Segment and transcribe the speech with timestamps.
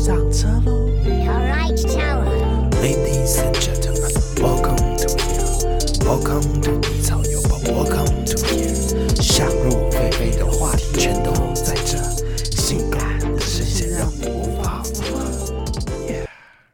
[0.00, 5.44] 上车喽 Alright, Tower.，Ladies and gentlemen, welcome to here,
[6.06, 9.22] welcome to 低潮有宝，welcome to here。
[9.22, 11.98] 想入非非的话题全都在这，
[12.56, 15.28] 性感的视线让你无法负荷。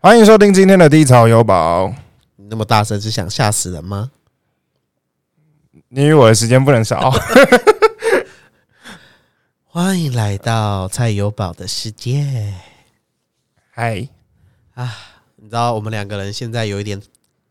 [0.01, 1.93] 欢迎收听今天的低潮有宝。
[2.37, 4.13] 你那么大声是想吓死人吗？
[5.89, 7.13] 你与我的时间不能少。
[9.67, 12.55] 欢迎来到蔡友宝的世界。
[13.79, 14.09] 嗨，
[15.37, 16.99] 你知道我们两个人现在有一点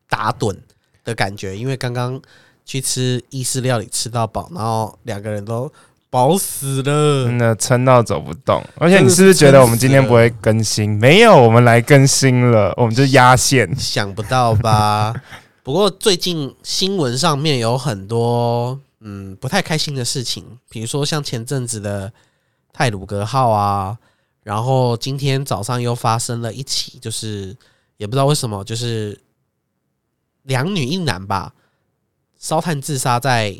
[0.09, 0.58] 打盹
[1.04, 2.20] 的感觉，因为刚刚
[2.66, 5.72] 去吃意式料理吃到饱，然后两个人都
[6.09, 7.38] 饱死了真。
[7.38, 8.59] 的撑到走不动。
[8.77, 10.98] 而且你是不是觉得我们今天不会更新？
[10.98, 13.72] 没有，我们来更新了，我们就压线。
[13.76, 15.14] 想不到吧？
[15.62, 22.12] 不过最近新闻上面有很多嗯不太开心的事情，比如说像前阵子的
[22.73, 24.00] 泰鲁格号啊，
[24.45, 27.58] 然后今天早上又发生了一起，就是
[27.98, 29.20] 也不知道为什么，就是
[30.44, 31.56] 两女一男吧，
[32.38, 33.58] 烧炭自杀在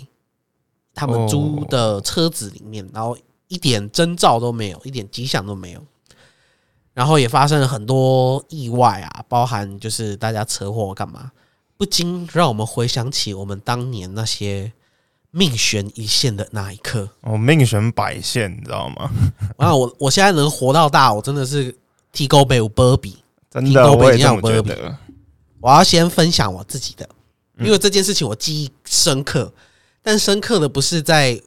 [0.94, 5.84] 他们租的车子里面，然后一点征兆都没有，一点迹象都没有。
[6.94, 11.32] 然后也发生了很多意外啊，包含就是大家车祸干嘛，
[11.78, 14.72] 不禁让我们回想起我们当年那些
[15.38, 17.10] 命悬一线的那一刻。
[17.20, 19.12] 我命悬百线，你知道吗？
[19.58, 21.76] 然 后我我现在能活到大，我真的是
[22.14, 23.18] 提高被我波比。
[23.52, 24.98] 真的，我也这么觉得。
[25.60, 27.10] 我要先分享我自己的，
[27.60, 29.52] 因为这件事情我记忆深刻，
[30.02, 31.42] 但深刻的不是在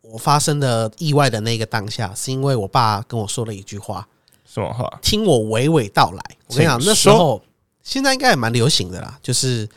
[0.00, 4.08] 我发生的意外的那个当下，是因为我爸跟我说了一句话，
[4.44, 4.98] 什么话？
[5.00, 6.36] 听我娓娓道来。
[6.48, 7.40] 我跟你讲，那时候
[7.84, 9.68] 现在应该也蛮流行的啦，就是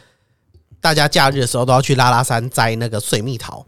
[0.81, 3.65] 大家假日的时候都要去拉拉山摘那个水蜜桃，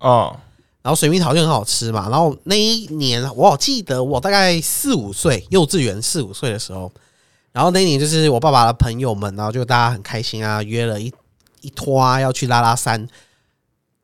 [0.00, 0.38] 哦，
[0.82, 2.08] 然后水蜜桃就很好吃嘛。
[2.10, 6.92] 然后那一年我好记得我大概四五岁，幼稚园四五岁的时候，
[7.52, 11.12] 然后那一年就是我爸爸的朋友们，然后就大家很开心啊，约了一
[11.62, 13.08] 一拖啊要去拉拉山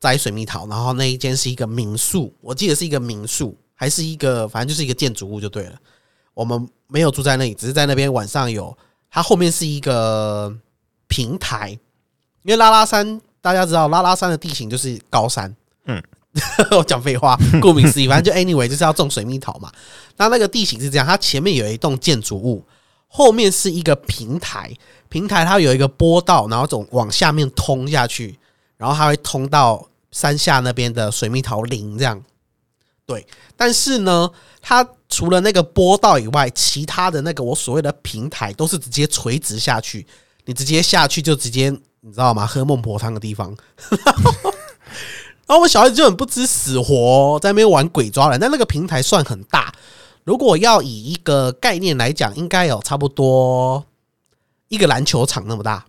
[0.01, 0.67] 摘水蜜桃。
[0.69, 5.73] 然后那一间是一个民宿，我记得是一个民宿，还是一个反正就是一个建筑物就对了。
[6.33, 8.75] 我们没有住在那里，只是在那边晚上有，
[9.11, 10.57] 它后面是一个
[11.09, 11.77] 平台，
[12.43, 15.55] 因为拉拉山大家知道，拉拉山的地形就是高山。
[15.87, 16.03] 嗯，
[16.73, 19.71] 我讲废话， 顾名思义，反正就 anyway 就是要种水蜜桃嘛。
[20.17, 22.65] 那那个地形是这样，它前面有一栋建筑物，
[23.07, 24.71] 后面是一个平台，
[25.09, 28.39] 平台它有一个坡道，然后总往下面通下去，
[28.77, 32.23] 然后它会通到山下那边的水蜜桃林这样。
[33.07, 33.27] 对，
[33.57, 40.07] 但是呢，它除了那个坡道以外，其他的那个我所谓的平台都是直接垂直下去，
[40.45, 42.47] 你直接下去就直接你知道吗？
[42.47, 43.57] 喝孟婆汤的地方。
[45.47, 48.39] 然后我小孩子就很不知死活哦、在那边玩鬼抓人。
[48.39, 49.73] 但那个平台算很大，
[50.25, 53.83] 如果要以一个概念来讲，应该有差不多
[54.69, 55.85] 一个篮球场那么大，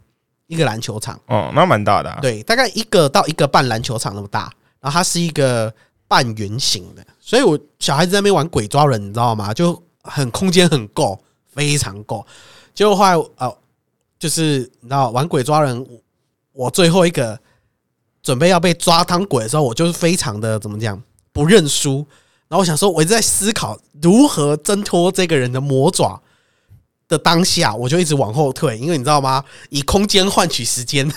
[0.47, 1.19] 一个篮球场。
[1.27, 4.49] 哦，那蛮大的、啊。，对，大概一个到一个半篮球场那么大，
[4.79, 5.73] 然后它是一个
[6.07, 9.53] 半圆形的，所以我小孩子在那边玩鬼抓人，你知道吗？
[9.53, 11.21] 就很空间很够，
[11.53, 12.25] 非常够。
[12.73, 13.57] 结果后来呃，
[14.19, 15.87] 就是你知道玩鬼抓人，
[16.51, 17.39] 我最后一个
[18.21, 22.05] 准备要被抓当鬼的时候，我就是非常的怎么讲不认输。
[22.49, 26.21] 然后我想说，我一直在思考如何挣脱这个人的魔爪
[27.07, 29.43] 的当下，我就一直往后退，因为你知道吗？
[29.69, 31.09] 以空间换取时间。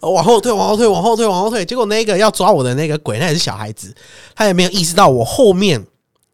[0.00, 1.64] 往后退，往后退，往后退，往后退。
[1.64, 3.94] 结果那个要抓我的那个鬼，那也是小孩子，
[4.34, 5.86] 他也没有意识到我后面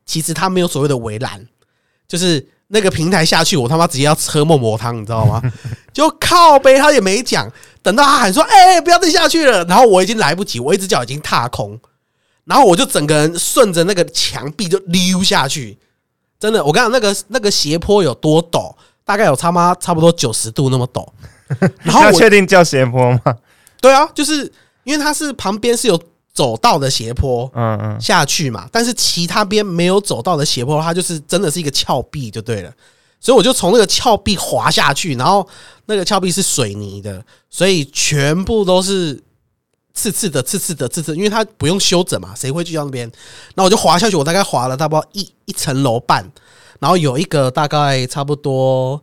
[0.05, 1.47] 其实他没有所谓的围栏，
[2.09, 5.43] 就是那个平台下去，我他妈直接要喝孟婆汤，你知道吗？
[5.93, 7.51] 就靠背，他也没讲。
[7.83, 11.79] 等到他喊说：“哎、不要再下去了！”然后我已经来不及，我一只脚已经踏空，
[12.45, 15.79] 然后我就整个人顺着那个墙壁就溜下去。
[16.39, 21.07] 真的，我跟你讲，那个那个斜坡有多陡，大概有他妈差不多九十度那么陡。
[21.83, 23.21] 然后确定叫斜坡吗？
[23.81, 24.53] 对啊，就是
[24.85, 26.01] 因为它是旁边是有
[26.41, 32.73] 走道的斜坡嗯嗯，下去嘛，但是其他边没有走道的斜坡，它就是真的是一个峭壁就对了。
[33.21, 35.47] 所以我就从那个峭壁滑下去，然后
[35.85, 39.23] 那个峭壁是水泥的，所以全部都是
[39.93, 43.13] 刺刺的、刺刺的、刺刺，因为它不用修整嘛，谁会去到那边？
[43.57, 46.33] 那我就滑下去，我大概滑了大不多一一层楼半，
[46.79, 49.03] 然后有一个大概差不多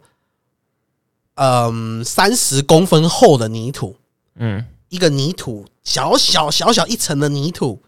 [1.36, 3.96] 嗯三十公分厚的泥土，
[4.38, 7.82] 嗯，一个泥土，小小小小一层的泥土，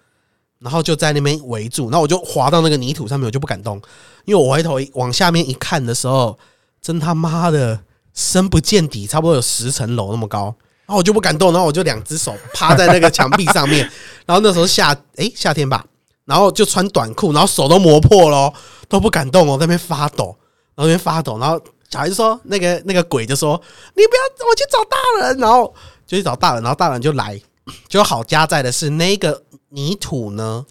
[0.60, 3.82] 然后就在那边围住，然后我就滑到那个泥土上面，我就不敢动，
[4.26, 6.38] 因为我回头往下面一看的时候，
[6.82, 7.80] 真他妈的
[8.14, 10.54] 深不见底，差不多有十层楼那么高，
[10.86, 13.90] 然后我就不敢动，然后我就两只手趴在那个墙壁上面，
[14.26, 15.86] 然后那时候夏诶、夏天吧，
[16.26, 18.52] 然后就穿短裤，然后手都磨破了，
[18.88, 20.36] 都不敢动哦，在那边发抖，
[20.76, 23.60] 然后那边发抖，然后小孩就说那个那个鬼就说
[23.96, 25.74] 你不要，我去找大人，然后
[26.06, 27.40] 就去找大人，然后大人就来，
[27.88, 30.66] 就好加在的是那个泥土呢。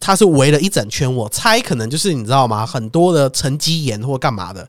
[0.00, 2.66] 它是围了一整圈，我猜可能就是你知道吗？
[2.66, 4.68] 很多的沉积岩或干嘛的，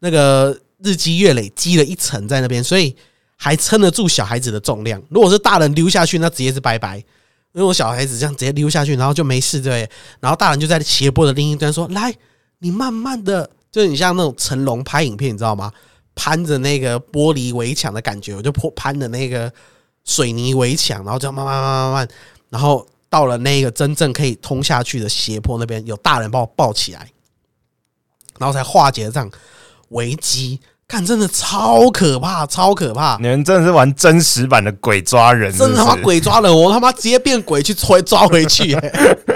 [0.00, 2.94] 那个日积月累积了一层在那边，所以
[3.36, 5.02] 还撑得住小孩子的重量。
[5.08, 6.98] 如果是大人溜下去，那直接是拜拜。
[7.54, 9.90] 因为我小孩子这样直接溜下去，然后就没事，对不对？
[10.20, 12.14] 然后大人就在斜坡的另一端说：“来，
[12.58, 13.48] 你慢慢的，
[13.82, 15.70] 就你像那种成龙拍影片，你知道吗？
[16.14, 19.52] 攀着那个玻璃围墙的感觉，我就攀攀着那个
[20.04, 22.08] 水泥围墙，然后就慢慢慢慢慢慢，
[22.50, 27.08] 然后。”到了那个真正可以通下去的斜坡那边，有大人把我抱起来，
[28.36, 29.30] 然后才化解这样
[29.90, 30.60] 危机。
[30.88, 33.16] 看，真的超可怕，超可怕！
[33.20, 38.76] 你们真的是玩真实版的鬼抓人，真的他妈鬼抓人，我他妈直接变鬼去抓抓回去。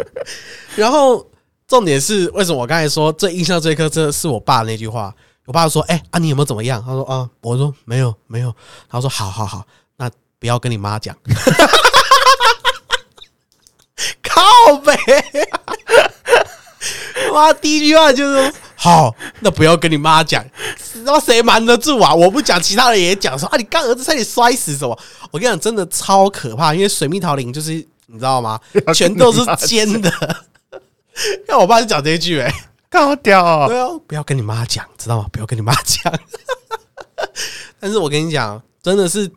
[0.74, 1.24] 然后
[1.70, 5.14] 重点是，为什么我刚才说最印象最刻，这是我爸那句话。
[5.46, 8.52] 我爸说：“哎啊，你有没有怎么样？”他说：“啊。”我说：“没有，没有。”
[8.90, 9.64] 他说：“好好 好，
[9.96, 11.16] 那不要跟你妈讲。”
[14.22, 14.98] 靠呗！
[17.32, 20.44] 妈，第一句话就是好，那不要跟你妈讲，
[21.06, 22.12] 他妈谁瞒得住啊？
[22.12, 24.98] 我不讲，其他人也讲说啊，你干儿子差点摔死什么？
[25.30, 27.72] 我跟你讲，真的超可怕，因为水蜜桃林就是
[28.06, 28.58] 你知道吗？
[28.92, 30.10] 全都是尖的。
[31.46, 32.52] 看我爸就讲这一句，哎，
[32.92, 33.68] 好屌！
[33.68, 35.28] 对啊，不要跟你妈讲，知道吗？
[35.32, 36.12] 不要跟你妈讲。
[37.78, 39.30] 但是我跟你讲，真的是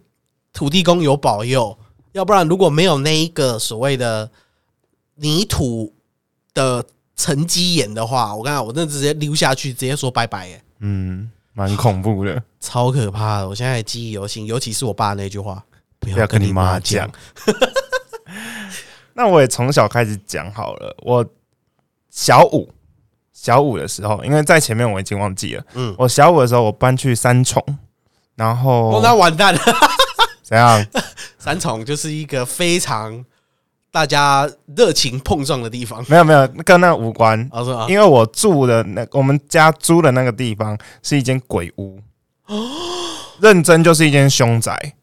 [0.51, 1.77] 土地公有保佑，
[2.13, 4.29] 要不然如果没有那一个所谓的。
[5.15, 5.93] 泥土
[6.55, 6.83] 的
[7.15, 10.59] 沉积岩的话，我刚刚我那直接溜下去，直接说拜拜耶。
[10.79, 13.47] 嗯，蛮恐怖的，超可怕的。
[13.47, 15.63] 我现在记忆犹新，尤其是我爸那句话
[16.01, 17.07] ：“不要跟你妈讲。”
[19.13, 20.97] 那我也从小开始讲好了。
[21.03, 21.23] 我
[22.13, 22.69] 小五
[23.33, 25.63] 小五的时候，因为在前面我已经忘记了。
[25.73, 27.59] 嗯，我小五的时候，我搬去三重，
[28.35, 29.59] 然后那完蛋了。
[30.43, 30.85] 怎样？
[31.39, 33.25] 三重就是一个非常。
[33.91, 37.47] 大家热情碰撞的地方，没有没有跟那无关。
[37.87, 41.99] 因为我住的那我们家租的那个地方是一间鬼屋，
[42.47, 42.57] 哦
[43.39, 44.95] 认真就是一间凶宅。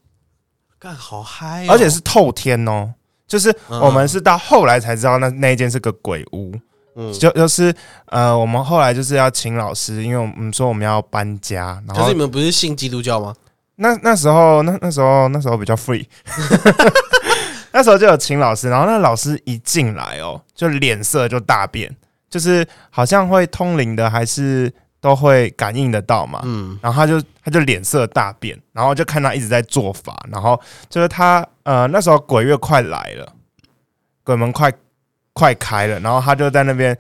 [0.77, 2.93] 干好嗨，而且是透天哦，
[3.29, 6.53] 就是我们是到后来才知道那那一间是个鬼屋。
[6.95, 7.75] 嗯，就就是
[8.07, 11.83] 呃，我们后来就是要请老师，因为我们说我们要搬家。
[11.89, 13.35] 可是你们不是信基督教吗？
[13.77, 16.07] 那那时候那那时候那时候比较 free。
[17.73, 21.95] 那时候就有请老师，然后那老师一进来哦，就脸色就大变，
[22.29, 26.41] 就是好像会通灵的，还是都会感应得到嘛。
[26.43, 33.33] 嗯，然后他就他就脸色大变，然后就看他一直在做法，然后就是他呃那时候鬼月快来了，
[34.25, 34.73] 鬼门快
[35.33, 36.97] 快开了，然后他就在那边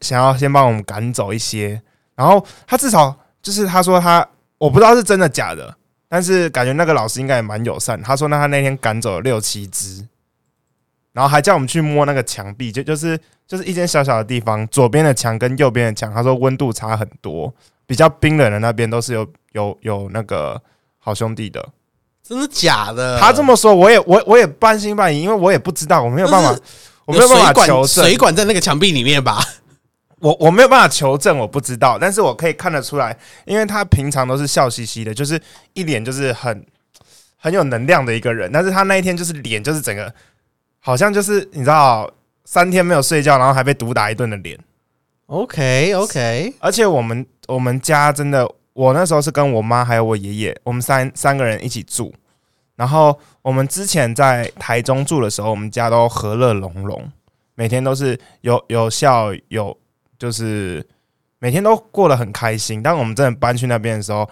[0.00, 1.80] 想要先帮我们赶走一些，
[2.14, 4.26] 然后他至少就是他说他
[4.58, 5.74] 我不知道是真的假的，
[6.08, 10.06] 但是感觉那个老师应该也蛮友善，他说那他那天赶走了六七只。
[11.12, 13.16] 然后还叫我们去摸那个墙壁，就就是
[13.46, 17.54] 就是一间小小的地方，左边的墙跟右边的墙，他说温度差很多，
[17.86, 20.60] 比较冰冷的那边都是有有有那个
[20.98, 21.64] 好兄弟的，
[22.20, 23.16] 真的假的？
[23.20, 26.60] 他这么说，我也我我也半信半疑，因为我也不知道，我没有办法，
[27.06, 29.42] 我没有办法求证，水管在那个墙壁里面吧？
[30.20, 35.40] 我我没有办法求证，我不知道，但是我可以看得出来，因为他平常都是笑嘻嘻的，就是
[35.74, 36.64] 一脸就是很
[37.36, 40.12] 很有能量的一个人，但是他那一天就是脸就是整个。
[40.86, 42.10] 好像就是你知道，
[42.44, 44.58] 三天没有睡觉，然后还被毒打一顿的脸。
[45.26, 52.14] OK OK，而且我们我们家真的，我那时候是跟我妈还有我爷爷，我们三三个人一起住。
[52.76, 57.10] 然后我们之前在台中住的时候，我们家都和乐融融，
[57.54, 59.76] 每天都是有有笑有，
[60.18, 60.86] 就是
[61.38, 62.82] 每天都过得很开心。
[62.82, 64.28] 但我们真的搬去那边的时候，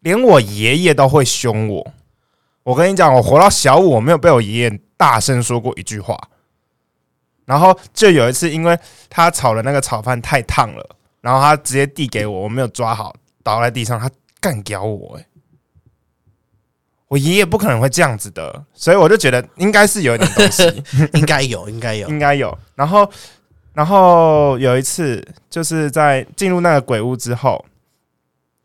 [0.00, 1.92] 连我爷爷都会凶我。
[2.62, 6.18] 我跟你讲，我活到小五，我没有被我爷爷大声说过一句话。
[7.44, 8.76] 然后就有一次，因为
[9.08, 14.10] 他炒的那个炒饭太烫了，然后他直接递给我，我没有抓好，倒在地上，他
[14.40, 15.16] 干掉我。
[15.16, 15.24] 哎，
[17.08, 20.82] 我爷爷不可能会这样子的，所以我就觉得应该是有一点东西，
[21.14, 22.56] 应该有，应该有，应该有。
[22.74, 23.08] 然后，
[23.72, 27.64] 然后有一次，就是在进入那个鬼屋之后，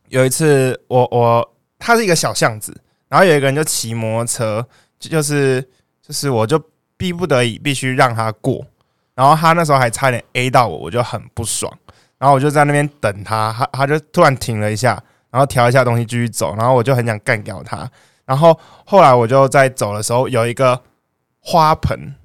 [0.10, 2.76] 有一次，我我它是一个小巷子。
[3.08, 4.66] 然后有一个人就骑摩托车，
[4.98, 5.62] 就是
[6.02, 6.58] 就是我就
[6.96, 8.66] 逼不得已必须让他过，
[9.14, 11.70] 然后他那时候还差点 A 到我，我就很不爽，
[12.18, 14.92] 然后我就在那边等他，他他就突然停了一下，
[15.30, 17.80] 然后调一下东西继续走，然后我就很想干掉他，
[18.32, 20.82] 然后后来我就在走的时候有一个
[21.42, 22.16] 花盆，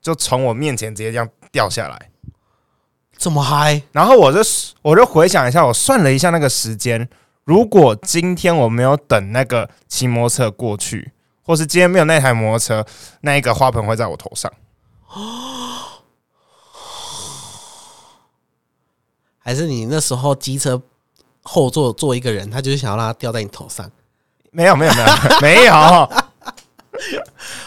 [0.00, 2.08] 就从我面前直接这样掉下来。
[3.18, 4.40] 这么嗨，然后我就
[4.80, 7.06] 我就回想一下，我算了一下那个时间，
[7.44, 12.86] 如果今天我没有等那个骑摩托车过去，或是今天没有那台摩托车，
[13.20, 14.50] 那一个花盆会在我头上。
[19.38, 20.80] 还是你那时候机车
[21.42, 23.92] 后座坐一个人，他就是想要让他掉在你头上？
[24.54, 25.06] 没有没有没有
[25.42, 26.10] 没有，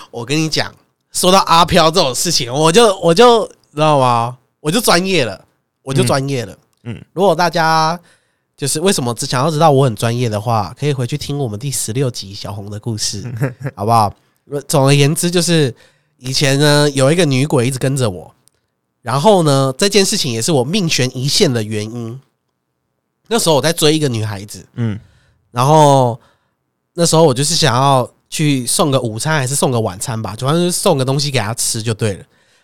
[0.09, 0.73] 我跟你讲，
[1.11, 4.37] 说到阿飘这种事情，我就我就知道吗？
[4.61, 5.43] 我就专业了，
[5.83, 6.53] 我就专业了。
[6.83, 7.99] 嗯嗯，如果大家
[8.55, 13.21] 就是为什么只想要知道我很专业的话，可以回去听我们第十六集小红的故事，
[13.75, 14.13] 好不好？
[14.65, 15.75] 总而言之，就是
[16.19, 18.33] 以前呢有一个女鬼一直跟着我，
[19.01, 22.17] 然后呢这件事情也是我命悬一线的原因。
[23.27, 24.97] 那时候我在追一个女孩子，嗯
[25.51, 26.17] 然后
[26.99, 32.17] 那时候我就是想要去送个午餐还是送个晚餐吧，主要是送个东西给他吃就对了。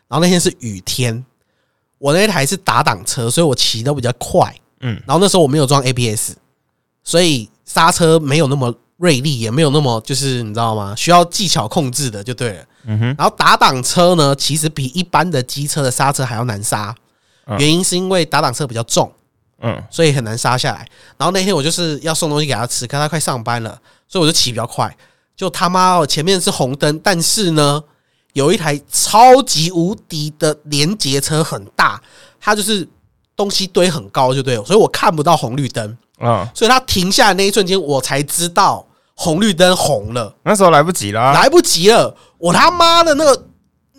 [0.08, 1.24] 然后那天是雨天，
[2.00, 4.52] 我那台是打挡车，所以我骑都比较快。
[4.82, 6.32] 嗯然后那时候我没有装 ABS，
[7.04, 10.96] 所以刹车没有那么锐利，也没有那么就是你知道吗？
[10.98, 12.66] 需要技巧控制的就对了。
[12.86, 16.94] 嗯哼，然后打挡车呢，其实比一般的机车的刹车还要难刹，
[17.46, 19.14] 嗯原因是因为打挡车比较重。
[19.66, 20.80] 嗯所以很难刹下来。
[21.18, 23.80] 然后那天我就是要送东西给他吃，看他快上班了，
[24.14, 24.96] 所以我就骑比较快。
[25.36, 27.84] 就他妈哦，前面是红灯，但是呢，
[28.34, 32.00] 有一台超级无敌的连接车很大，
[32.40, 32.88] 它就是
[33.36, 35.98] 东西堆很高，就对了，所以我看不到红绿灯。
[36.20, 41.34] 啊，所以它停下的那一瞬间，我才知道红绿灯红了，那时候来不及啦。
[41.34, 42.16] 来不及了。
[42.38, 43.48] 我他妈的那个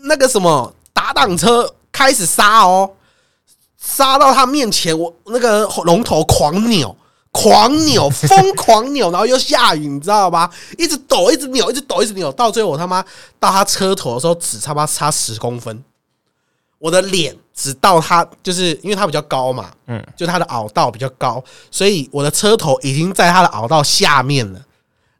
[0.04, 2.92] 那个什么打挡车开始刹哦，
[3.76, 6.96] 刹到他面前，我那个龙头狂扭，
[7.34, 10.48] 狂扭，疯狂扭，然后又下雨，你知道吗？
[10.78, 13.04] 一直抖，一直扭，一直抖，一直扭，到最后我他妈
[13.40, 15.82] 到他车头的时候，只他妈差十公分，
[16.78, 24.64] 我的脸只到他，就是因为他比较高嘛，嗯，就他的凹道比较高，所以我的车头已经在他的凹道下面了，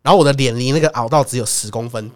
[0.01, 2.13] 然后我的脸离那个凹道只有十公分，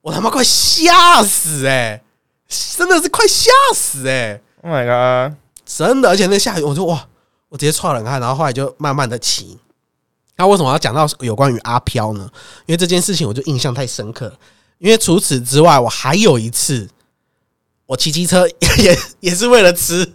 [0.00, 2.02] 我他妈快吓死哎、
[2.48, 5.36] 真的是快吓死哎、Oh my god！
[5.66, 7.06] 真的，而且那下雨，我就哇，
[7.48, 9.58] 我直接踹冷汗，然后后来就慢慢的骑。
[10.36, 12.28] 那为什么要讲到有关于阿飘呢？
[12.66, 14.32] 因为这件事情我就印象太深刻。
[14.78, 16.86] 因为除此之外，我还有一次，
[17.86, 20.12] 我骑机车 也也是为了吃，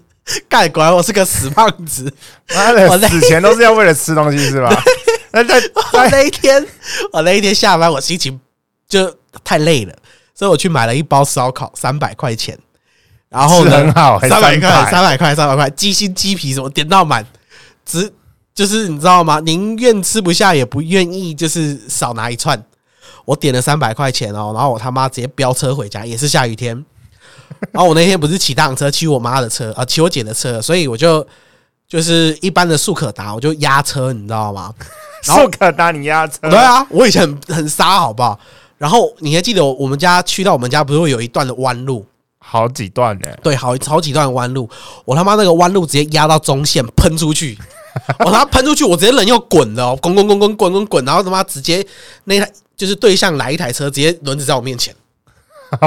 [0.48, 2.14] 盖果然我是个死胖子。
[2.54, 4.84] 妈的，死前都是要为了吃东西是吧？
[5.34, 5.60] 那在
[5.94, 6.64] 我那一天，
[7.14, 8.40] 我那一天下班，我心情
[8.88, 9.98] 就太累了，
[10.36, 12.60] 所以我去买了一包烧烤，三百块钱。
[13.32, 17.26] 然后呢，是很好，三百块，300三百块，三百块，鸡心鸡皮什么点到满，
[17.86, 18.12] 只
[18.54, 19.40] 就是你知道吗？
[19.40, 22.62] 宁愿吃不下，也不愿意就是少拿一串。
[23.24, 26.76] 我点了三百块钱哦，然后我他妈直接飙车回家，也是下雨天。
[27.72, 31.26] 然后我那天不是骑档车，骑我妈的车啊，骑我姐的车，所以我就
[31.88, 34.74] 就是一般的速可达，我就压车，你知道吗？
[35.24, 38.38] 速可达你压车，对啊，我以前很很傻，好不好？
[38.78, 42.06] 然后你还记得我我们家去到我们家不是会有一段的弯路？
[42.44, 43.28] 好几段呢。
[43.44, 44.70] 对，好好几段弯路，
[45.06, 47.58] 我他妈那个弯路直接压到中线喷出去，
[48.20, 51.86] 我他妈喷出去，我直接人又滚了，滚滚滚滚滚滚滚，然后他妈直接
[52.26, 54.94] 那台就是对向来一台车，直接轮子在我面前，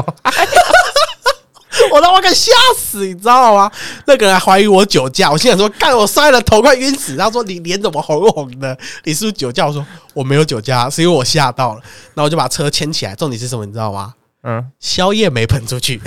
[1.91, 3.71] 我他妈快吓死，你知道吗？
[4.07, 7.17] 那个人怀疑我酒驾，我心想说，干我摔了头快晕死。
[7.17, 8.79] 他说你脸怎么红红的？
[9.05, 9.67] 你是不是酒驾？
[9.67, 9.85] 我说
[10.15, 11.81] 我没有酒驾，是因为我吓到了。
[12.15, 13.67] 然后我就把车牵起来，重点是什么？
[13.67, 14.15] 你知道吗？
[14.45, 16.01] 嗯，宵夜没喷出去，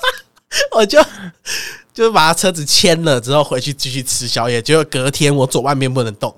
[0.72, 1.02] 我就
[1.92, 4.60] 就把他车子牵了之后回去继续吃宵夜。
[4.60, 6.34] 结果隔天我左半边不能动。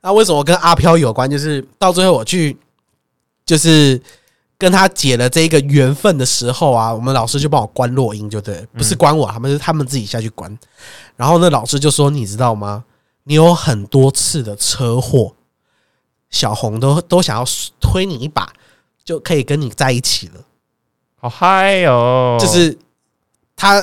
[0.00, 1.30] 那为什么跟阿飘有关？
[1.30, 2.56] 就是到最后我去，
[3.46, 4.02] 就是
[4.58, 10.58] 跟他解了这个缘分的时候啊，我们老师就帮我关落音，就对，不是关我，他们是他们自己下去关。
[11.14, 12.82] 然后那老师就说：“你知道吗？
[13.22, 15.36] 你有很多次的车祸，
[16.30, 17.44] 小红都都想要
[17.80, 18.52] 推你一把，
[19.04, 20.40] 就可以跟你在一起了。”
[21.20, 22.36] 好嗨哦！
[22.40, 22.76] 就是
[23.54, 23.80] 他，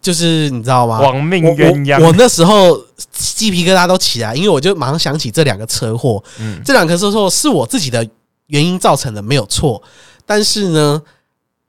[0.00, 1.00] 就是你知道吗？
[1.00, 2.00] 亡命鸳鸯。
[2.00, 2.80] 我我那时候
[3.12, 8.08] 鸡皮疙瘩都起来，因为我就马上想起这两个车祸，嗯这两个车祸是我自己的
[8.46, 9.82] 原因造成的，没有错。
[10.24, 11.02] 但是呢，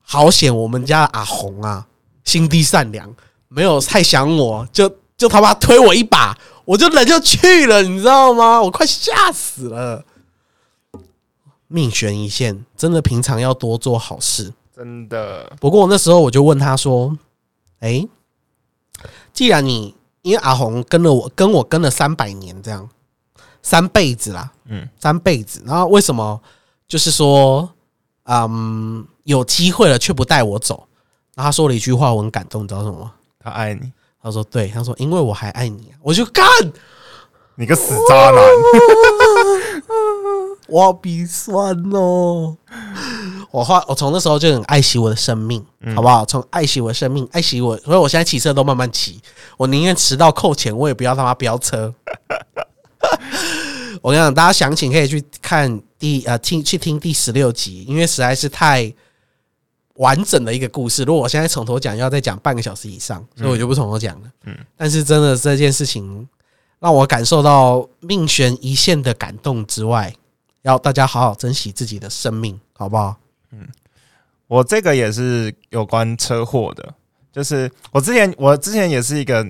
[0.04, 1.88] 好险我们家的阿红啊，
[2.24, 3.12] 心地善良，
[3.48, 8.62] 没有太想我，就就他妈推我一把，我就人就去了，你知道吗？
[8.62, 10.06] 我快吓死了。
[11.72, 14.54] 命悬一线，真的平常要多做好事。
[14.76, 17.18] 真的，不过我那时候我就问他说
[17.80, 18.08] ：“哎、
[19.32, 22.90] 既然你因为阿红跟了我，跟我跟了三百年，这样
[23.62, 26.42] 三辈子啦，嗯，三辈子，然后为什么
[26.88, 27.70] 就是说，
[28.26, 30.88] 嗯，有机会了却不带我走？
[31.36, 33.12] 然后他说了一句话，我很感动，你知道什么？
[33.40, 36.46] 他爱你，他说：“对，他说因为我还爱你啊。”我就干，
[37.56, 38.44] 你个死渣男！
[40.72, 42.56] 我好鼻酸哦。
[43.52, 45.62] 我后我从那时候就很爱惜我的生命，
[45.94, 46.26] 好不好？
[46.26, 49.20] 从爱惜我的生命，爱惜我，所以我现在骑车都慢慢骑，
[49.58, 51.94] 我宁愿迟到扣钱，我也不要他妈飙车。
[54.02, 58.92] 我跟你讲，大家详情可以去看第呃听去听第十六集，因为实在是太
[59.96, 61.04] 完整的一个故事。
[61.04, 64.28] 如果我现在从头讲，要再讲半个小时以上，所以我就不从头讲了。
[64.46, 66.26] 嗯，但是真的这件事情
[66.80, 70.16] 让我感受到命悬一线的感动之外，
[70.64, 73.16] 要大家好好珍惜自己的生命，好不好？
[73.52, 73.68] 嗯
[74.48, 76.94] 我这个也是有关车祸的，
[77.32, 79.42] 就是我之前我之前也是一个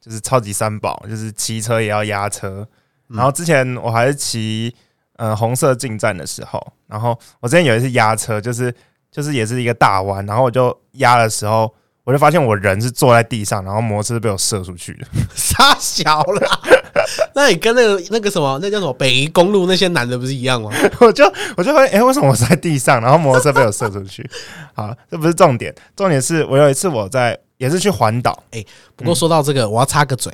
[0.00, 2.66] 就是超级三宝，就是骑车也要压车。
[3.08, 4.72] 然后之前我还是骑
[5.16, 8.72] 呃红色进站的时候，然后我之前有一次压车，就是
[9.10, 15.06] 就是也是一个大弯，然后我就压的时候，我就发现我人是坐在地上，然后摩托车被我射出去的。
[15.34, 16.60] 傻小了，
[17.34, 20.70] 那你跟那个那个什么，那叫什么北宜公路那些男的不是一样吗？
[21.00, 21.24] 我就
[21.56, 24.28] 我就发现，哎、为什么我是在地上，然后摩托车被我射出去？
[24.74, 28.64] 好，这不是重点，重点是我有一次我在也是去环岛，哎
[28.96, 30.32] 不过说到这个，我要插个嘴，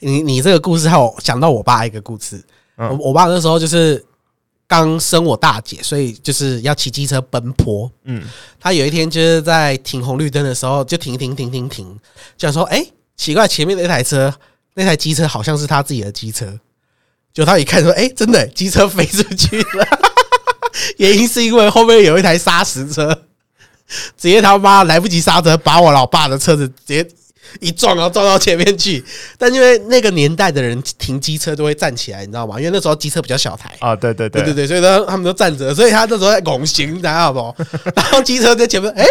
[0.00, 2.36] 你你这个故事还有想到我爸一个故事。
[2.78, 4.02] 嗯我我爸那时候就是
[4.66, 7.90] 刚生我大姐，所以就是要骑机车奔波。
[8.04, 8.22] 嗯，
[8.58, 11.86] 他有一天就是在停红绿灯的时候，就停停停停停，
[12.38, 12.82] 就想说：“哎、
[13.14, 14.32] 奇怪，前面那台车，
[14.74, 16.58] 那台机车好像是他自己的机车。”
[17.32, 19.86] 就他一看说：“哎、真的，机车飞出去了。
[20.98, 23.08] ”原因是因为后面有一台砂石车，
[24.18, 27.06] 直接他妈来不及刹车，把我老爸的车子直接
[27.60, 29.02] 一撞，然后撞到前面去。
[29.38, 32.58] 但因为那个年代的人停机车都会站起来，你知道吗？
[32.58, 33.74] 因为那时候机车比较小台。
[33.80, 37.54] 啊，对对对对对对，所以呢，他们都站着，所以他那时候在拱形，你知道不？
[37.96, 39.06] 然后机车在前面，哎、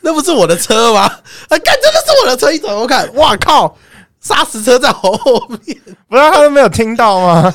[0.00, 1.02] 那不是我的车吗？
[1.02, 2.52] 啊，看，真的是我的车！
[2.52, 3.76] 一转头看，哇靠，
[4.24, 5.78] 砂石车在我后面。
[6.08, 7.54] 不是他都没有听到吗？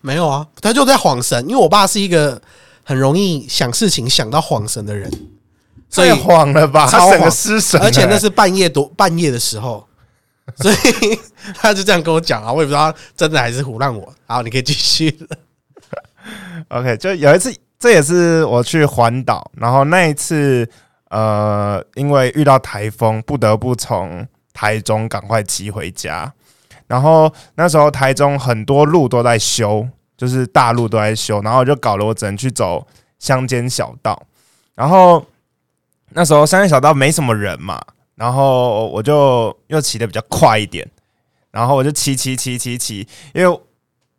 [0.00, 2.40] 没有啊，他就在晃神，因为我爸是一个
[2.84, 5.10] 很容易想事情想到晃神的人，
[5.90, 9.86] 所以太慌了吧，超他整个失神了，而且那是半夜多半夜的时候，
[10.56, 11.18] 所以
[11.54, 14.10] 他就这样跟我讲啊，我也不知道他真的还是胡乱我。
[14.26, 15.36] 好，你可以继续了。
[16.68, 20.66] OK，就有一次，这也是我去环岛，然后那一次，
[21.10, 24.26] 呃，因为遇到台风，不得不从
[24.56, 26.32] 台中赶快骑回家。
[26.86, 32.86] 然后那时候台中很多路都在修，就是大路都在修，然后就搞得我只能去走
[33.18, 34.20] 乡间小道。
[34.74, 35.22] 然后
[36.10, 37.78] 那时候乡间小道没什么人嘛，
[38.14, 40.88] 然后我就又骑的比较快一点，
[41.50, 43.60] 然后我就骑骑骑骑骑，因为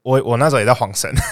[0.03, 1.11] 我我那时候也在晃神。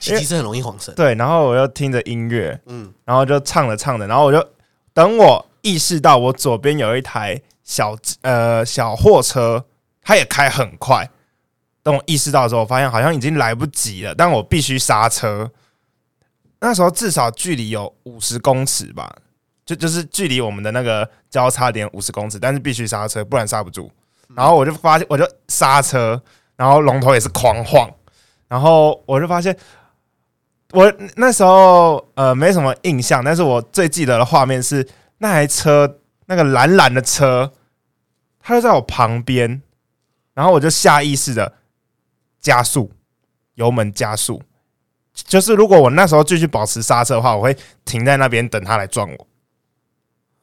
[0.00, 4.44] 骑机车很容易晃神，对，然后我又听着音乐，嗯，然后就唱着唱着，然后我就
[4.92, 9.66] 等我意识到我左边有一台小呃小货车，
[10.02, 11.08] 它也开很快。
[11.82, 15.50] 等我意识到的时候，我发现好像已经来不及了，但我必须刹车。
[16.60, 19.14] 那时候至少距离有五十公尺吧，
[19.66, 23.90] 就就是距离我们的那个交叉点五十公尺，但是必须刹车，不然刹不住。
[24.34, 26.20] 然后我就发现，我就刹车，
[26.56, 27.88] 然后龙头也是狂晃，
[28.48, 29.56] 然后我就发现。
[30.72, 37.50] 我那时候呃没什么印象，但是我最记得的画面是那台车那个蓝蓝的车，
[38.48, 39.60] 它就在我旁边，
[40.32, 41.52] 然后我就下意识的
[42.40, 42.90] 加速，
[43.56, 44.42] 油门加速，
[45.12, 49.26] 就是如果我那时候继续保持刹车的话，我会停在那边等他来撞我，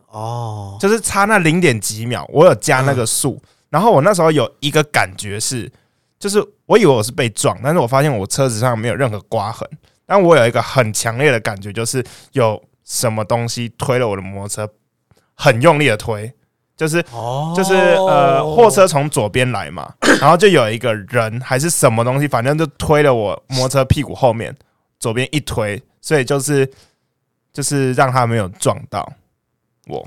[0.05, 3.41] 哦，就是差那零点几秒，我有加那个速，
[3.71, 5.71] 然后我那时候有一个感觉是，
[6.19, 6.37] 就是
[6.67, 9.67] 我以为我是被撞，但是我发现我车子上没有任何刮痕。
[10.05, 14.71] 但我有一个很强烈的感觉，就是有什么东西推了我的摩托车，
[15.33, 16.31] 很用力的推，
[16.77, 24.53] 就是哦，就是呃，货车从左边来嘛， 然后就有一个人还是什么东西，反正就推了我摩托车屁股后面，
[24.99, 26.69] 左边一推，所以就是
[27.53, 29.09] 就是让他没有撞到
[29.87, 30.05] 我，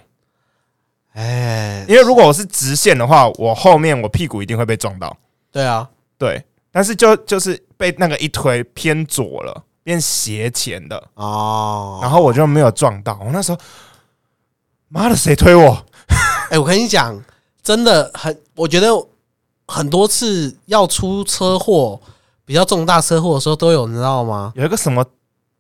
[1.15, 5.17] 哎，因为如果我是直线的话，我后面我屁股一定会被撞到，
[5.51, 13.19] 对啊，对，但是就就是被那个一推偏左了，变斜前的，哦，然后我就没有撞到。
[13.25, 13.59] 我那时候，
[14.89, 15.87] 妈的，谁推我？
[16.51, 17.19] 哎、我跟你讲，
[17.63, 18.89] 真的很，我觉得
[19.67, 22.01] 很多次要出车祸，
[22.45, 24.53] 比较重大车祸的时候都有，你知道吗？
[24.57, 25.05] 有一个什么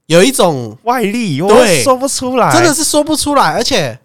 [0.06, 3.98] 有一种外力，我对说不出来，真的是说不出来，而且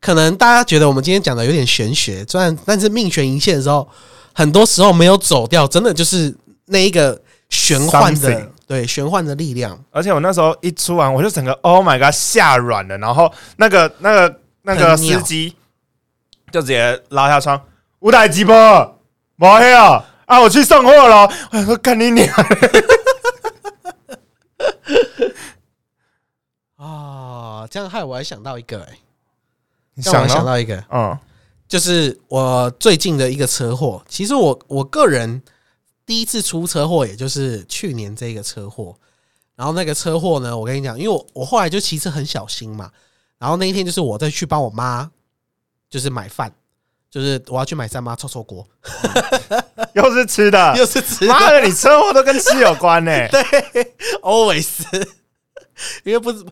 [0.00, 3.86] 可能大家觉得我们今天讲的有点玄学，虽然但是命悬一线的时候，
[4.34, 6.34] 很多时候没有走掉，真的就是
[6.66, 9.78] 那一个玄幻 Something 的，对玄幻的力量。
[9.92, 15.54] 而且我那时候一出完，我就整个 Oh my God 吓软了，然后那个那个那个很鸟司机
[16.56, 17.60] 就直接拉下窗，
[17.98, 18.50] 五台机不？
[19.36, 21.30] 没有啊，啊我去送货了。
[21.50, 22.34] 我想说，干你娘！
[26.76, 28.98] 啊，这样害我还想到一个、欸，
[29.92, 30.58] 你让我还想到？
[30.58, 31.18] 一个，嗯
[31.68, 34.02] 就是我最近的一个车祸。
[34.08, 35.42] 其实我我个人
[36.06, 38.96] 第一次出车祸，也就是去年这个车祸。
[39.56, 42.90] 然后那个车祸呢，我跟你讲，因为我我后来就骑车很小心嘛。
[43.38, 45.10] 然后那一天就是我再去帮我妈，
[45.88, 46.52] 就是买饭，
[47.10, 48.66] 就是我要去买三妈臭臭锅，
[49.94, 51.28] 又是吃的， 又是吃的。
[51.28, 53.42] 妈的，你车祸都跟吃有关呢、 对
[54.22, 54.68] ，always，
[56.04, 56.44] 因为不是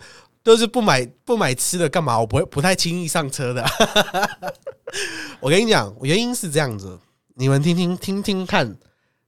[0.43, 2.19] 都是不买不买吃的干嘛？
[2.19, 3.65] 我不会不太轻易上车的。
[5.41, 6.99] 我跟你讲，原因是这样子，
[7.35, 8.77] 你们听听听听看，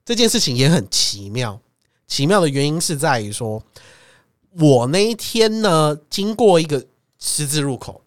[0.04, 1.60] 这件事情也很奇妙。
[2.06, 3.60] 奇妙的原因是在于说，
[4.60, 6.86] 我那一天呢，经过一个
[7.18, 8.00] 十字路口，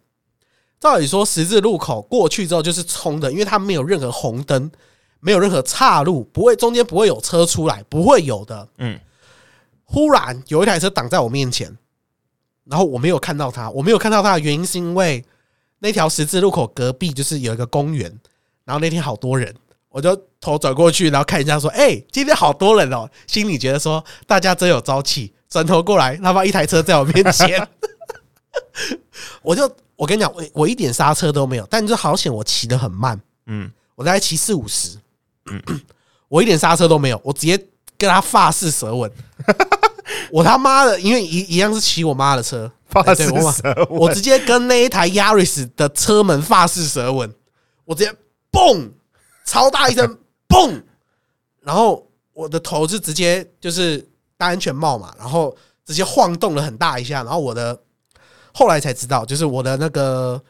[0.79, 4.71] 照理说十字路口过去之后就是冲的，因为它没有任何红灯，
[5.19, 8.67] 没有任何岔路，不会中间不会有车出来，不会有的。
[8.77, 8.99] 嗯，
[9.83, 11.77] 忽然有一台车挡在我面前，
[12.63, 13.69] 然后我没有看到它。
[13.71, 15.25] 我没有看到它的原因是因为
[15.79, 18.09] 那条十字路口隔壁就是有一个公园，
[18.63, 19.53] 然后那天好多人，
[19.89, 25.33] 我就头转过去，然后看一下说：“哎、今天好多人哦。”心里觉得说大家真有朝气。
[25.49, 27.67] 转头过来，他妈一台车在我面前，
[29.41, 29.67] 我就
[29.99, 34.97] 我跟你讲，我我一点刹车都没有，但就好险，我骑得很慢，嗯，我大概骑四五十，
[36.29, 37.57] 我一点刹车都没有，我直接
[37.97, 39.12] 跟他发式舌吻。
[40.31, 43.88] 我他妈的，因为一一样是骑我妈的车，发誓舌吻。
[43.89, 47.35] 我直接跟那一台 Yaris 的车门发式舌吻，
[47.83, 48.15] 我直接
[48.53, 48.91] 嘣，
[49.45, 50.81] 超大一声 嘣，
[51.62, 54.07] 然后我的头是直接就是
[54.38, 55.53] 戴安全帽嘛，然后
[55.85, 57.77] 直接晃动了很大一下，然后我的
[58.59, 60.41] 后来才知道，就是我的那个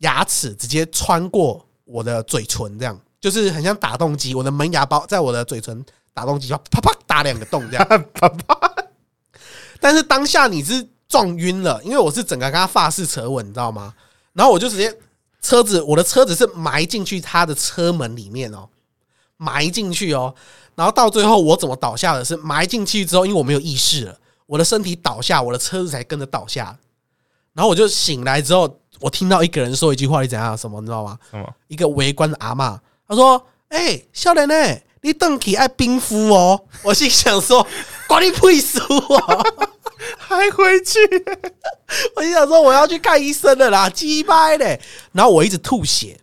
[0.00, 8.74] 牙齿直接穿过我的嘴唇，这样就是很像打洞机，我的门牙包在我的嘴唇打洞机，然后啪啪打两个洞这样，啪啪。
[9.80, 13.94] 但是当下你是撞晕了，因为我是整个跟他发式扯稳，你知道吗？
[14.34, 14.94] 然后我就直接
[15.40, 18.68] 车子，我的车子是埋进去他的车门里面哦，
[19.38, 20.34] 埋进去哦。
[20.74, 26.76] 然后到最后我怎么倒下的是埋进去之后，因为我没有意识了，我的身体倒下，我的车子才跟着倒下。
[27.54, 30.56] 然后我就醒来之后，我听到一个人说一句话，你怎样？
[30.56, 31.18] 什么你知道吗？
[31.30, 31.54] 什么？
[31.68, 34.54] 一个围观的阿嬷，她说：“哎、少年呢、
[35.02, 37.66] 你邓起爱冰敷哦。”我心想说
[38.06, 39.46] ：“关你屁事哦！”
[40.16, 40.98] 还回去？
[42.16, 44.80] 我心想说我要去看医生了啦，鸡掰嘞！
[45.12, 46.18] 然后我一直吐血，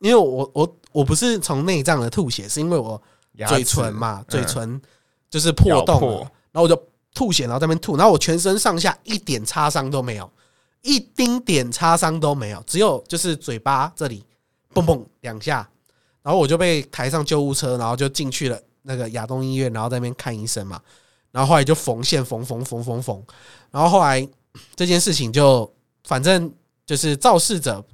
[0.00, 3.00] 因为我我我不是从内脏的吐血，是因为我
[3.48, 4.80] 嘴唇嘛，嘴唇
[5.30, 6.18] 就是破洞破
[6.50, 6.76] 然后我就
[7.14, 10.30] 吐血，然后在那边吐，然后我全身上下一点擦伤都没有，
[10.82, 14.22] 一丁点擦伤都没有，只有就是嘴巴这里
[14.74, 15.68] 蹦蹦两下，
[16.22, 20.80] 然后我就被抬上救护车，然后就进去了那个亚东医院，然后在那边看医生嘛，
[21.30, 23.22] 然后后来就缝线缝缝缝缝缝，
[23.70, 24.26] 然后后来
[24.76, 25.72] 这件事情就
[26.04, 26.52] 反正
[26.84, 27.84] 就是肇事者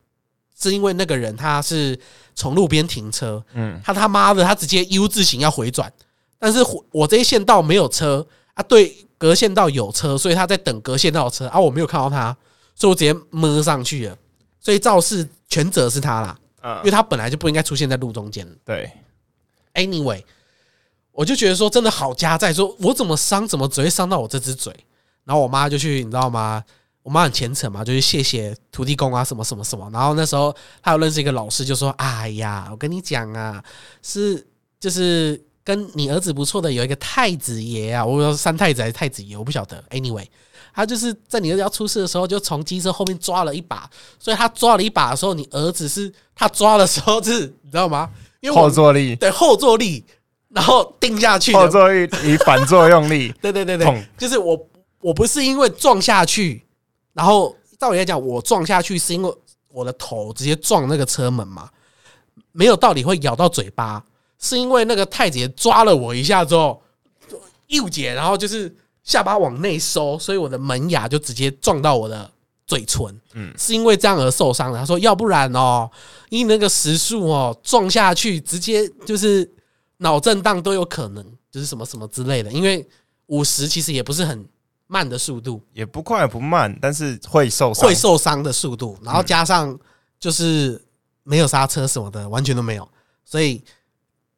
[0.58, 1.98] 是因为那个人他是
[2.34, 5.92] 从路边停车，嗯，他他妈的他直接 U 字形要回转，
[6.38, 12.36] 但是我这一线道没有车啊，对，隔线道有车，所以他在等隔线道的车啊，我没有看到他，
[12.78, 14.16] 所以我直接摸上去了，
[14.60, 18.46] 所以肇事全责是他啦，因为嗯，他本来就不应该出现在路中间。
[18.64, 18.88] 对
[19.74, 20.22] ，Anyway，
[21.10, 24.72] 我就觉得说真的好加在，说我怎么伤，怎么只会伤到我这只嘴？
[25.24, 26.64] 然后我妈就去，你知道吗？
[27.02, 29.90] 我妈很虔诚嘛，就去谢谢土地公啊，什么什么什么。
[29.90, 33.64] 然后那时候她有认识一个老师，就说：“哎呀，我跟你讲啊，
[34.02, 34.46] 是
[34.78, 39.82] 就是跟你儿子不错的有一个太子爷啊，我不知道是三太子还是太子爷，我不晓得。
[39.90, 40.26] Anyway，
[40.74, 48.10] 他就是在你儿子要出事的时候，就从机车后面抓了一把，所以他抓了一把的时候，你儿子是他抓的时候是，你知道吗？
[48.40, 50.04] 因为后坐力，对后坐力，
[50.50, 51.52] 然后定下去。
[51.52, 54.68] 后坐力以反作用力， 对对对对，就是我
[55.00, 56.64] 我不是因为撞下去，
[57.14, 59.34] 然后照理来讲，我撞下去是因为
[59.70, 61.68] 我的头直接撞那个车门嘛，
[62.52, 64.04] 没有道理会咬到嘴巴，
[64.38, 66.80] 是因为那个太姐抓了我一下之后，
[67.66, 68.72] 右姐，然后就是
[69.08, 72.30] 下巴往内收，所以我的门牙就直接撞到我的
[72.66, 73.50] 嘴唇，嗯。
[73.56, 74.78] 是因为这样而受伤的。
[74.78, 75.90] 他说，要不然哦，
[76.28, 79.50] 因那个时速哦撞下去，直接就是
[79.96, 82.52] 脑震荡都有可能，就是什么什么之类的。
[82.52, 82.86] 因为
[83.28, 84.46] 五十其实也不是很
[84.86, 89.74] 慢的速度，也不快不慢，但是会受伤，会受伤的速度，然后加上
[90.20, 90.78] 就是
[91.22, 92.86] 没有刹车什么的，完全都没有，
[93.24, 93.64] 所以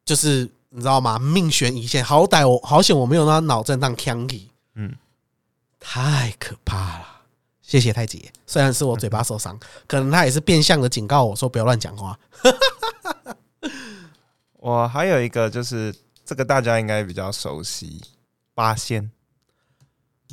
[0.05, 1.19] 就是你知道吗？
[1.19, 4.95] 命悬一线，好歹我好险我没有那脑震荡 n g 嗯，
[5.79, 7.05] 太可怕了。
[7.61, 8.31] 谢谢太姐。
[8.45, 9.57] 虽然是我嘴巴受伤，
[9.87, 12.17] 可能他也是变相的警告我说不要乱讲话。
[14.57, 18.01] 我还有一个就是这个大家应该比较熟悉，
[18.53, 19.09] 八仙。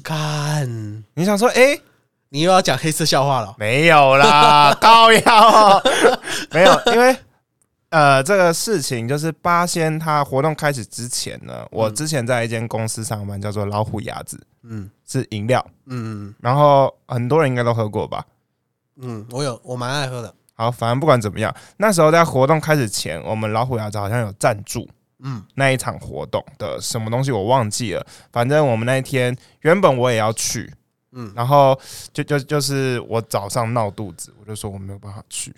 [0.02, 1.80] 干，你想说，哎、
[2.28, 3.54] 你又要讲黑色笑话了？
[3.58, 5.82] 没有啦， 高腰
[6.50, 7.16] 没有，因为
[7.90, 18.22] 呃，这个事情就是八仙它活动开始之前呢，我之前在一间公司上班，叫做老虎牙子，嗯是饮料，嗯然后很多人应该都喝过吧。
[19.00, 20.34] 嗯，我有，我蛮爱喝的。
[20.52, 24.86] 好，反正不管怎么样，那时候在活动开始前，我们老虎牙子好像有赞助
[25.20, 28.06] 嗯那一场活动的什么东西，我忘记了。
[28.30, 30.70] 反正我们那一天原本我也要去，
[31.12, 31.78] 嗯，然后
[32.12, 35.54] 就就就是我早上闹肚子，我就说我没有办法去。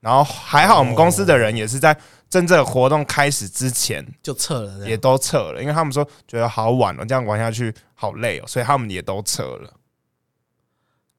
[0.00, 1.96] 然后还好我们公司的人也是在
[2.28, 4.88] 真正活动开始之前就撤了。
[4.88, 9.70] 也都撤了，因为他们说觉得好晚了，这样玩下去好累哦，所以他们也都撤了。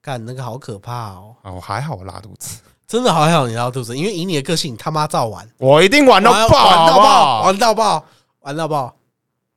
[0.00, 1.36] 干那个好可怕哦！
[1.42, 7.42] 啊，我还好，我拉肚子，真的好想你拉肚子，因为以你的个性，你他妈照玩，我一定玩到爆，玩到爆？
[7.44, 8.06] 玩到爆，
[8.40, 8.96] 玩到爆。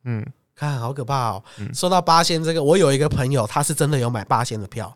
[0.04, 1.44] 嗯，看，好可怕哦！
[1.58, 4.96] 嗯说到八仙这个，我有一个朋友，他是真的有买八仙的票，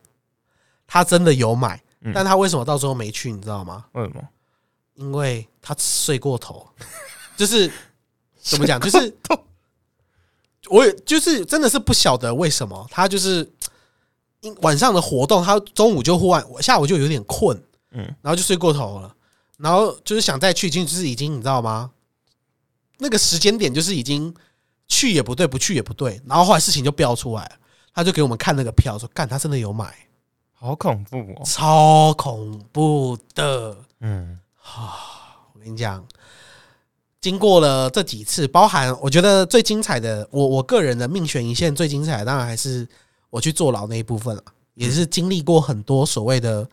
[0.85, 2.11] 他真的有买，嗯。
[2.13, 3.85] 但他为什么到时候没去，你知道吗？
[3.93, 4.21] 为什么？
[4.95, 6.67] 因为他睡过头，
[7.37, 7.71] 就是
[8.41, 9.15] 怎么讲，就是
[10.69, 13.49] 我也就是真的是不晓得为什么他就是
[14.41, 17.57] 因晚上的活动，他中午就忽然下午就有点困，
[17.91, 18.03] 嗯。
[18.21, 19.15] 然后就睡过头了，
[19.57, 21.91] 然后就是想再去，已经就是已经你知道吗？
[22.97, 24.35] 那个时间点就是已经
[24.89, 27.51] 去也不对，不去也不对，然后后来事情就飙出来了，
[27.93, 29.95] 他就给我们看那个票，说干他真的有买，
[30.59, 31.41] 好恐怖哦。
[31.45, 33.77] 超恐怖的。
[34.01, 34.37] 嗯
[35.53, 36.05] 我跟你讲，
[37.21, 42.85] 经过了这几次，包含我觉得最精彩的，我我个人的命悬一线最精彩，当然还是
[43.29, 44.43] 我去坐牢那一部分了，
[44.73, 46.69] 也是经历过很多所谓的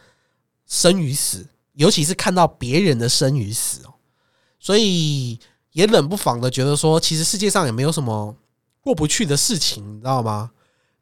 [0.66, 3.94] 生与死，尤其是看到别人的生与死哦，
[4.58, 5.38] 所以
[5.70, 8.34] 也冷不防的觉得说，其实世界上也没有什么
[8.80, 10.50] 过不去的事情，你知道吗？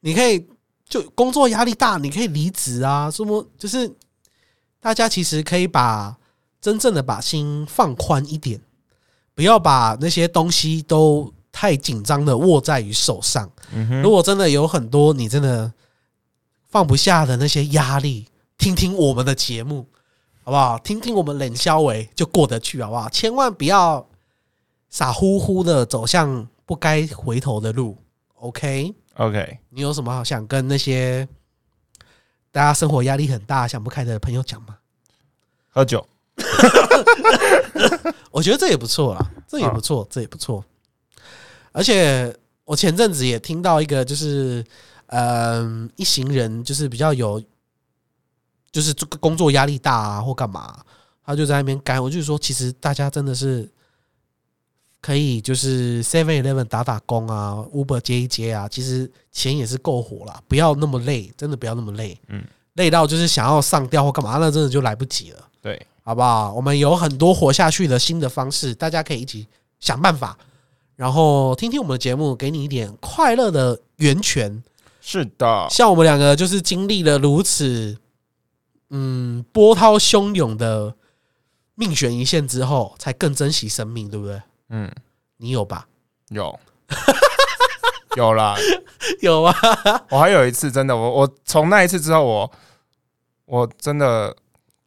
[0.01, 0.47] 你可以
[0.89, 3.91] 就工作压力大，你可以离职啊，什么就是
[4.81, 6.17] 大家其实可以把
[6.61, 8.61] 真正的把心放宽一点，
[9.35, 13.51] 不要把那些东西都太紧张的握在于手上。
[13.73, 15.73] 嗯，如果真的有很多你真的
[16.69, 18.27] 放不下的那些压力，
[18.59, 19.87] 听听我们的节目，
[20.43, 20.79] 好不好？
[20.79, 23.09] 听听我们冷消维就过得去，好不好？
[23.09, 24.07] 千万不要
[24.91, 27.97] 傻乎乎的走向不该回头的路。
[28.35, 31.29] OK，OK，你有什么好想跟那些
[32.51, 34.79] 大家生活压力很大、想不开的朋友讲吗？
[35.71, 36.07] 喝酒。
[38.33, 40.65] 我觉得这也不错啦，这也不错，这也不错。
[41.71, 44.65] 而且我前阵子也听到一个，就是
[45.07, 47.41] 嗯、一行人就是比较有，
[48.73, 50.85] 就是这个工作压力大啊，或干嘛，
[51.25, 52.03] 他就在那边干。
[52.03, 53.71] 我就说，其实大家真的是
[55.05, 65.47] 可以，就是 Seven Eleven 打打工啊，Uber 接一接啊，其实钱也是够活了，不要那么累，真的不要那么累，嗯，累到就是想要上吊或干嘛，那真的就来不及了。
[65.61, 66.55] 对，好不好？
[66.55, 69.47] 我们有很多活下去的新的方式，大家可以一起
[69.79, 70.39] 想办法，
[70.97, 74.65] 然后听听我们的节目，给你一点快乐的源泉。
[75.03, 77.99] 是的，像我们两个就是经历了如此，
[78.89, 80.95] 嗯，波涛汹涌的
[81.75, 84.41] 命悬一线之后，才更珍惜生命，对不对？
[84.71, 84.91] 嗯，
[85.37, 85.87] 你有吧？
[86.31, 86.59] 有，
[88.17, 88.57] 有啦。
[89.21, 89.55] 有啊，
[90.11, 92.51] 我还有一次真的，我我从那一次之后，我
[93.45, 94.35] 我真的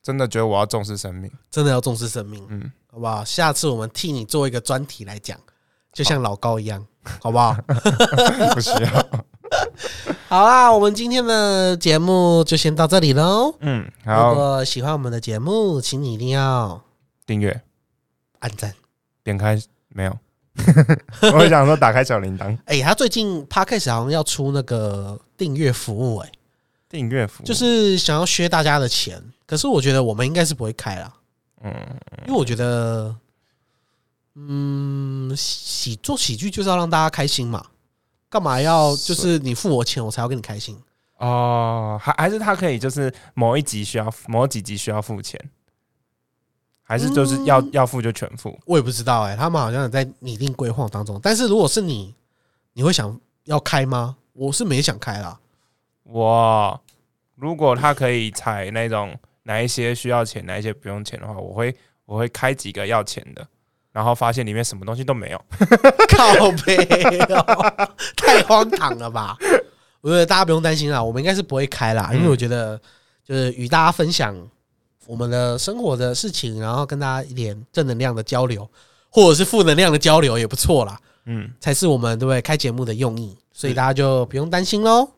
[0.01, 1.31] 真的觉得我要重视生命。
[1.51, 3.23] 真的要重视生命，嗯，好不好？
[3.23, 5.39] 下次我们替你做一个专题来讲，
[5.93, 6.85] 就像老高一样，
[7.21, 7.55] 好不好？
[8.53, 9.25] 不需要。
[10.27, 13.55] 好啦，我们今天的节目就先到这里喽。
[13.59, 16.81] 嗯，如，果喜欢我们的节目，请你一定要
[17.25, 17.61] 订阅，
[18.39, 18.73] 按赞。
[19.27, 20.17] 点开没有？
[21.33, 26.31] 我想说打开小铃铛， 哎、他最近 Podcast 好像要出那个订阅服务、哎，
[26.89, 27.45] 订阅服务。
[27.45, 29.21] 就是想要削大家的钱。
[29.45, 31.13] 可是我觉得我们应该是不会开啦，
[31.63, 31.71] 嗯，
[32.25, 33.15] 因为我觉得，
[34.35, 37.65] 嗯，喜做喜剧就是要让大家开心嘛，
[38.29, 40.77] 干嘛要就是你付我钱我才要跟你开心？
[41.17, 45.39] 哦，还还是他可以就是某一集需要某几集需要付钱，
[46.87, 48.57] 还是就是要、嗯要付就全付？
[48.65, 51.19] 我也不知道哎、他们好像有在拟定规划当中。
[51.21, 52.15] 但是如果是你，
[52.71, 54.15] 你会想要开吗？
[54.31, 55.37] 我是没想开啦。
[56.03, 56.79] 我
[57.35, 63.45] 如果他可以采那种哪一些需要钱，哪一些不用钱的话，我会我会开几个要钱的，
[63.91, 65.45] 然后发现里面什么东西都没有。
[66.07, 66.77] 靠背
[67.33, 69.37] 哦，太荒唐了吧！
[69.99, 72.79] 我觉得大家不用担心啦，我们应该是不会开啦，因为我觉得
[73.25, 74.33] 就是与大家分享
[75.07, 78.69] 我们的生活的事情，然后跟大家一点正能量的交流，
[79.09, 85.09] 或者是负能量的交流也不错啦，嗯，才是我们对不对开节目的用意，所以大家就不用担心喽。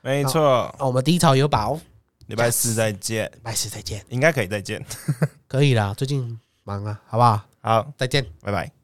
[0.00, 1.78] 没错，那我们低潮有宝，
[2.26, 4.84] 礼拜四再见，拜四再见，应该可以再见。
[5.46, 7.40] 可以啦，最近忙啊，好不好？
[7.60, 8.26] 好，再见。
[8.40, 8.81] 拜拜。